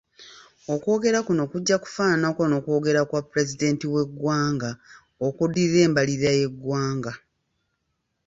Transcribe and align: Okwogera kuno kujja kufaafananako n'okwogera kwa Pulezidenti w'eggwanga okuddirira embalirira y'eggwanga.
Okwogera 0.73 1.19
kuno 1.27 1.43
kujja 1.51 1.75
kufaafananako 1.83 2.41
n'okwogera 2.47 3.01
kwa 3.09 3.21
Pulezidenti 3.29 3.85
w'eggwanga 3.93 4.71
okuddirira 5.27 5.79
embalirira 5.87 6.31
y'eggwanga. 6.39 7.11